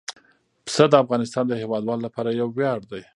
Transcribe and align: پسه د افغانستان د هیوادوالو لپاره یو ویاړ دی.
پسه 0.65 0.83
د 0.89 0.93
افغانستان 1.03 1.43
د 1.47 1.53
هیوادوالو 1.61 2.05
لپاره 2.07 2.29
یو 2.39 2.47
ویاړ 2.57 2.79
دی. 2.91 3.01